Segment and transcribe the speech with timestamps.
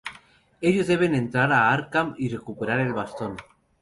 [0.69, 3.37] Ellos deben entrar en Arkham, y recuperar el bastón.